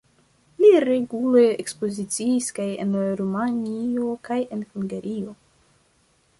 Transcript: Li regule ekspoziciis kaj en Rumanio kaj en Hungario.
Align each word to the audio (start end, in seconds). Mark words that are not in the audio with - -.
Li 0.61 0.69
regule 0.83 1.43
ekspoziciis 1.63 2.49
kaj 2.61 2.67
en 2.85 2.97
Rumanio 3.21 4.11
kaj 4.31 4.41
en 4.57 4.67
Hungario. 4.75 5.39